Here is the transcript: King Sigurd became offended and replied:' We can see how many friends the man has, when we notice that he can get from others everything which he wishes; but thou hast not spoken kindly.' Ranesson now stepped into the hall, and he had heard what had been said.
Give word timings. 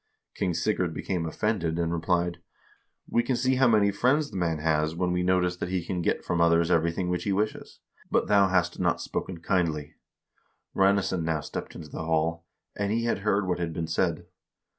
King 0.33 0.55
Sigurd 0.55 0.95
became 0.95 1.27
offended 1.27 1.77
and 1.77 1.93
replied:' 1.93 2.39
We 3.07 3.21
can 3.21 3.35
see 3.35 3.57
how 3.57 3.67
many 3.67 3.91
friends 3.91 4.31
the 4.31 4.35
man 4.37 4.57
has, 4.57 4.95
when 4.95 5.11
we 5.11 5.21
notice 5.21 5.57
that 5.57 5.69
he 5.69 5.85
can 5.85 6.01
get 6.01 6.23
from 6.25 6.41
others 6.41 6.71
everything 6.71 7.07
which 7.07 7.25
he 7.25 7.31
wishes; 7.31 7.81
but 8.09 8.25
thou 8.25 8.47
hast 8.47 8.79
not 8.79 8.99
spoken 8.99 9.41
kindly.' 9.41 9.93
Ranesson 10.75 11.21
now 11.23 11.41
stepped 11.41 11.75
into 11.75 11.89
the 11.89 11.99
hall, 12.03 12.47
and 12.75 12.91
he 12.91 13.03
had 13.03 13.19
heard 13.19 13.45
what 13.47 13.59
had 13.59 13.73
been 13.73 13.85
said. 13.85 14.25